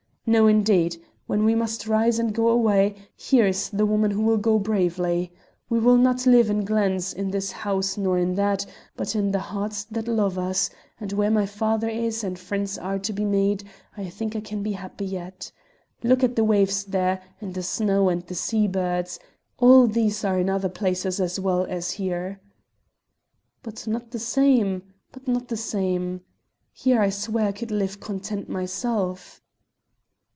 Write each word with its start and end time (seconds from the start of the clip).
"No, 0.23 0.45
indeed! 0.47 0.95
when 1.27 1.43
we 1.43 1.55
must 1.55 1.87
rise 1.87 2.17
and 2.19 2.33
go 2.33 2.47
away, 2.47 2.95
here 3.17 3.47
is 3.47 3.69
the 3.71 3.87
woman 3.87 4.11
who 4.11 4.21
will 4.21 4.37
go 4.37 4.57
bravely! 4.59 5.33
We 5.67 5.77
live 5.79 5.99
not 5.99 6.25
in 6.27 6.63
glens, 6.63 7.11
in 7.11 7.31
this 7.31 7.51
house 7.51 7.97
nor 7.97 8.17
in 8.19 8.35
that, 8.35 8.65
but 8.95 9.13
in 9.15 9.31
the 9.31 9.39
hearts 9.39 9.83
that 9.85 10.07
love 10.07 10.37
us, 10.37 10.69
and 11.01 11.11
where 11.11 11.31
my 11.31 11.45
father 11.47 11.89
is 11.89 12.23
and 12.23 12.37
friends 12.39 12.77
are 12.77 12.99
to 12.99 13.11
be 13.11 13.25
made, 13.25 13.63
I 13.97 14.09
think 14.09 14.33
I 14.35 14.39
can 14.41 14.61
be 14.63 14.71
happy 14.73 15.05
yet. 15.05 15.51
Look 16.03 16.23
at 16.23 16.35
the 16.37 16.45
waves 16.45 16.85
there, 16.85 17.21
and 17.41 17.53
the 17.55 17.63
snow 17.63 18.07
and 18.07 18.21
the 18.25 18.35
sea 18.35 18.67
birds! 18.69 19.19
All 19.57 19.85
these 19.87 20.23
are 20.23 20.37
in 20.39 20.49
other 20.51 20.69
places 20.69 21.19
as 21.19 21.39
well 21.41 21.65
as 21.65 21.91
here." 21.93 22.39
"But 23.63 23.85
not 23.87 24.11
the 24.11 24.19
same, 24.19 24.83
but 25.11 25.27
not 25.27 25.47
the 25.49 25.57
same! 25.57 26.21
Here 26.71 27.01
I 27.01 27.09
swear 27.09 27.47
I 27.47 27.51
could 27.51 27.71
live 27.71 27.99
content 27.99 28.47
myself." 28.47 29.39